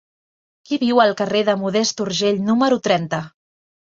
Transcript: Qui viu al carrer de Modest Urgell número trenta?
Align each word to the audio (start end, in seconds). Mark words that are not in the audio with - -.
Qui 0.69 0.77
viu 0.83 1.01
al 1.03 1.11
carrer 1.19 1.41
de 1.49 1.53
Modest 1.63 2.01
Urgell 2.05 2.39
número 2.47 2.79
trenta? 2.89 3.21